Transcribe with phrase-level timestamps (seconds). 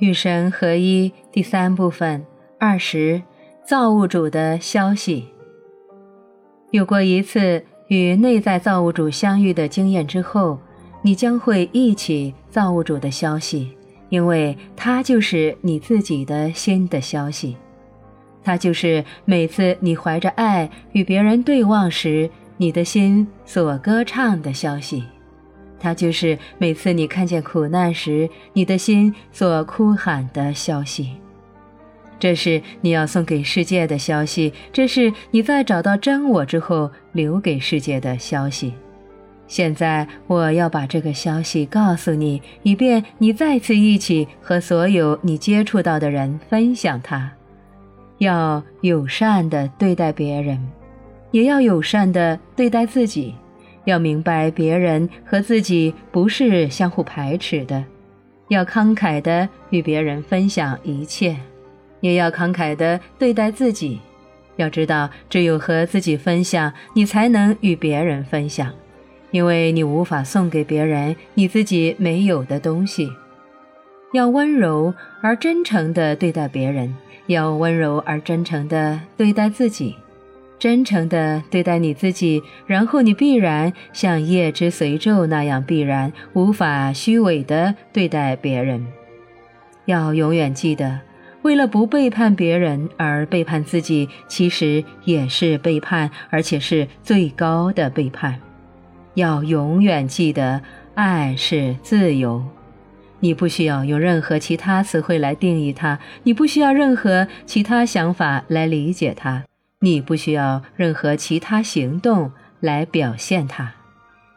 [0.00, 2.24] 与神合一第三部分
[2.58, 3.22] 二十，
[3.64, 5.28] 造物主的消息。
[6.70, 10.58] 有过一次与内在造物主相遇的经验之后，
[11.02, 13.76] 你将会忆起造物主的消息，
[14.08, 17.56] 因为它就是你自己的新的消息。
[18.42, 25.04] 它就是每次你怀着爱与别人对望时，你的心所歌唱的消息。
[25.80, 31.14] 它就是每次你看见苦难时，你的心所哭喊的消息。
[32.18, 38.74] 这是你要送给世界的消息，这是你在找到真我之后留给世界的消息。
[39.46, 47.32] 现在我要把这个消息告诉你，以便你再次一起和所有你接触到的人分享它。
[48.18, 50.60] 要友善地对待别人，
[51.30, 53.34] 也要友善地对待自己。
[53.84, 57.84] 要明白，别人和自己不是相互排斥的。
[58.48, 61.36] 要慷慨地与别人分享一切，
[62.00, 64.00] 也要慷慨地对待自己。
[64.56, 68.70] 要知道，只有和自己分享，你才能与别人分享，
[69.30, 73.10] 因为你无法送给别人你自己没有的东西。
[74.12, 76.94] 要温柔而真诚地对待别人，
[77.26, 79.94] 要温柔而真诚地对待自己。
[80.60, 88.86] 真诚地对待你自己，然后你必然像叶之随昼那样必然无法虚伪地对待别人。
[89.86, 91.00] 要永远记得，
[91.40, 98.38] 为了不背叛别人而背叛自己，其实也是背叛，而且是最高的背叛。
[99.14, 100.60] 要永远记得，
[100.94, 102.44] 爱是自由。
[103.20, 109.42] 你不需要用任何其他词汇来定义它，你不需要任何其他想法来理解它。
[109.82, 113.72] 你不需要任何其他行动来表现它，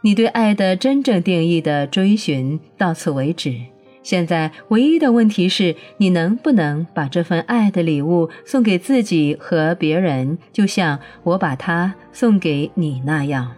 [0.00, 3.54] 你对爱的真正定义的追寻到此为止。
[4.02, 13.52] 现在唯一的问题是你能不能把这份爱的礼物送给自己和别人，就像我把它送给你那样。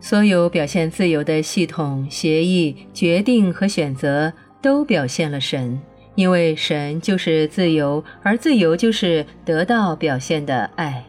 [0.00, 5.80] 所有表现自由的系统、协议、决定和选择，都表现了神。
[6.14, 11.04] 因为神就是自由，而自由就是得到表现的爱。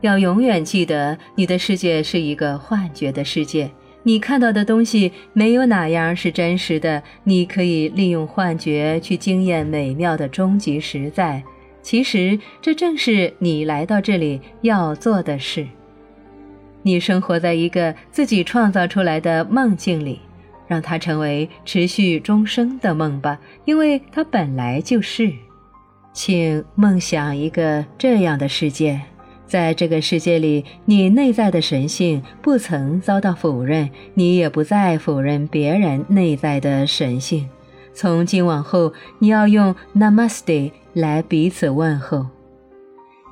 [0.00, 3.68] 要永远记得，你的世界是一个幻觉的世界，
[4.04, 7.02] 你看到的东西没有哪样是真实的。
[7.24, 11.42] 你可以利用幻觉去经验美妙的终极实在。
[11.82, 15.66] 其实，这正是你来到这里要做的事。
[16.82, 20.20] 你生活在一个自己创造出来的梦境里。
[20.68, 25.32] 让它成为持续终生的梦吧，因为它本来就是。
[26.12, 29.00] 请梦想一个这样的世界，
[29.46, 37.48] 在这个世界里，你内在的神性不曾遭到否认，你也不再否认别人内在的神性。
[37.94, 42.26] 从今往后，你要用 Namaste 来彼此问候。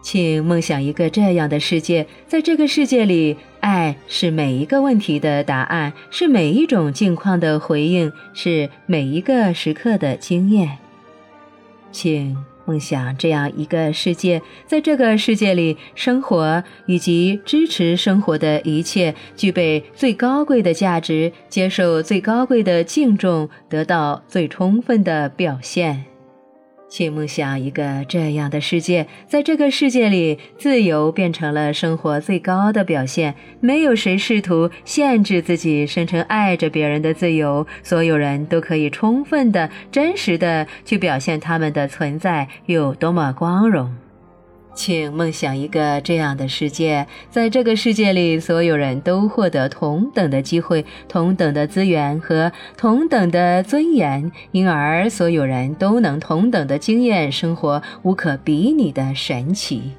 [0.01, 3.37] 请梦想一个这样的世界，在这个世界里。
[3.67, 10.79] 爱是每一个问题的答案，是每一种境况的回应，是每一个时刻的经验。
[11.91, 26.05] 请梦想这样一个世界，在这个世界里，生活以及支持生活的一切具备最高贵的价值，接受最高贵的敬重，得到最充分的表现。
[26.97, 33.35] 请梦想一个这样的世界，在这个世界里，自由变成了生活最高的表现。
[33.61, 43.95] 没有谁试图限制自己生成爱着别人的自由，所有人都可以充分的、真实的去表现他们的存在有多么光荣。
[44.77, 59.93] 请梦想一个这样的世界，在这个世界里，所有人都获得同等的机会、同等的资源和同等的尊严，因而所有人都能同等的经验生活无可比拟的神奇。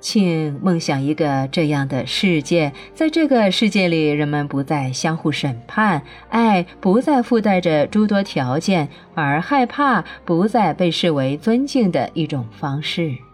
[0.00, 13.27] 请梦想一个这样的世界，在这个世界里，人们不再相互审判，爱不再附带着诸多条件，而害怕不再被视为尊敬的一种方式。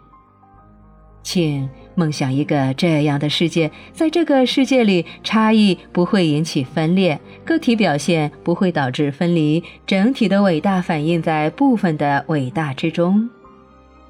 [1.25, 13.27] 请梦想一个这样的世界，在这个世界里，差异不会引起分裂，个体表现不会导致分离，整体的伟大反映在部分的伟大之中。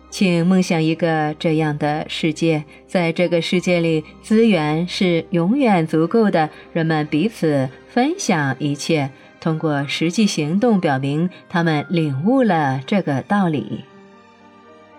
[0.09, 9.09] 请梦想一个这样的世界，在这个世界里，资源是永远足够的，人们彼此分享一切，
[9.39, 13.85] 通过实际行动表明他们领悟了这个道理。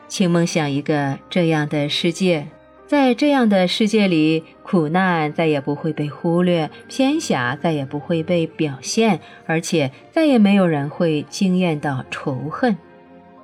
[0.09, 2.47] 请梦想一个这样的世界，
[2.87, 12.77] 在这样的世界里，苦难再也不会被忽略，偏狭再也不会被表现，而且再也没有人会惊艳到仇恨。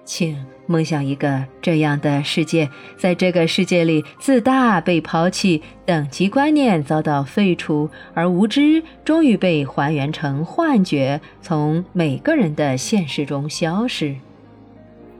[0.05, 0.37] 请
[0.67, 14.17] 梦想一个这样的世界，在这个世界里，自大被抛弃，等级观念遭到废除，而无知终于被还原成幻觉，从每个人的现实中消失。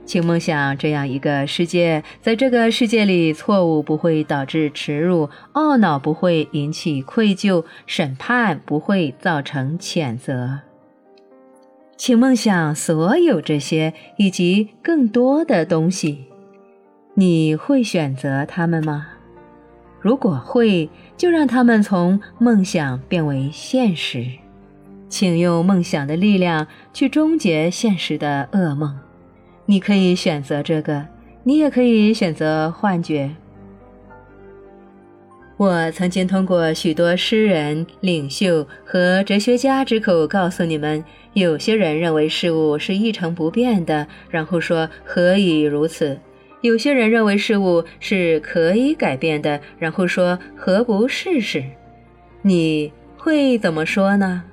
[0.05, 10.59] 请梦想这样一个世界，在这个世界里，错误不会导致耻辱，懊恼不会引起愧疚，审判不会造成谴责。
[11.95, 16.25] 请梦想所有这些以及更多的东西，
[17.13, 19.07] 你会选择他们吗？
[20.01, 24.25] 如果会，就让他们从梦想变为现实。
[25.07, 28.99] 请用梦想的力量去终结现实的噩梦。
[29.65, 31.05] 你可以选择这个，
[31.43, 33.31] 你也可以选择幻觉。
[35.55, 46.17] 我曾经通过许多诗人、领袖和哲学家之口告诉你们：有些人认为事物是一成不变的，然后说何以如此；
[46.61, 51.63] 有些人认为事物是可以改变的，然后说何不试试？
[52.41, 54.43] 你会怎么说呢？